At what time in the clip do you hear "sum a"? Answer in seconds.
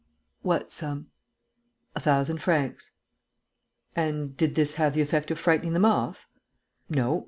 0.71-1.99